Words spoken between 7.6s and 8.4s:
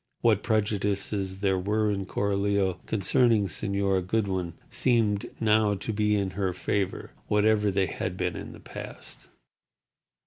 they had been